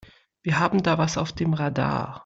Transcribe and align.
Wir 0.41 0.57
haben 0.57 0.81
da 0.81 0.97
was 0.97 1.19
auf 1.19 1.31
dem 1.31 1.53
Radar. 1.53 2.19